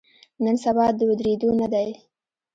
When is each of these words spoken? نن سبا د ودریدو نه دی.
نن 0.43 0.55
سبا 0.63 0.85
د 0.97 0.99
ودریدو 1.09 1.49
نه 1.59 1.67
دی. 1.73 1.89